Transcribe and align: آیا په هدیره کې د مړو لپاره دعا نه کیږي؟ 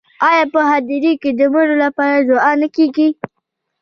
آیا 0.29 0.43
په 0.53 0.61
هدیره 0.71 1.13
کې 1.21 1.31
د 1.39 1.41
مړو 1.53 1.75
لپاره 1.85 2.17
دعا 2.29 2.51
نه 2.61 2.67
کیږي؟ 2.75 3.07